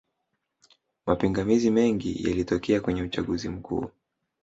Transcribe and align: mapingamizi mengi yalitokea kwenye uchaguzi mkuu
mapingamizi 1.05 1.71
mengi 1.71 2.27
yalitokea 2.29 2.79
kwenye 2.81 3.01
uchaguzi 3.03 3.49
mkuu 3.49 3.89